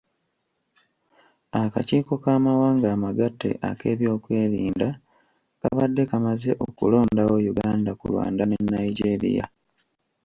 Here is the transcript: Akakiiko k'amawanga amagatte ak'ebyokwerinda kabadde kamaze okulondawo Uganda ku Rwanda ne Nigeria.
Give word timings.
Akakiiko 1.61 2.13
k'amawanga 2.23 2.87
amagatte 2.95 3.49
ak'ebyokwerinda 3.69 4.89
kabadde 5.59 6.03
kamaze 6.09 6.51
okulondawo 6.65 7.35
Uganda 7.51 7.91
ku 7.99 8.05
Rwanda 8.11 8.43
ne 8.45 8.57
Nigeria. 8.73 9.45